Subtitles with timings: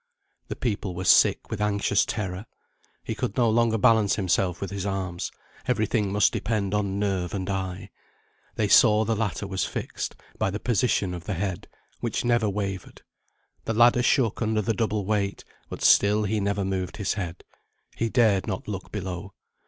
[0.47, 2.47] The people were sick with anxious terror.
[3.03, 5.31] He could no longer balance himself with his arms;
[5.67, 7.91] every thing must depend on nerve and eye.
[8.55, 11.67] They saw the latter was fixed, by the position of the head,
[11.99, 13.03] which never wavered;
[13.65, 17.43] the ladder shook under the double weight; but still he never moved his head
[17.95, 19.35] he dared not look below.